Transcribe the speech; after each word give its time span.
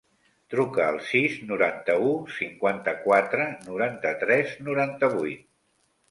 Truca 0.51 0.85
al 0.91 0.95
sis, 1.09 1.33
noranta-u, 1.49 2.07
cinquanta-quatre, 2.37 3.45
noranta-tres, 3.67 4.55
noranta-vuit. 4.71 5.45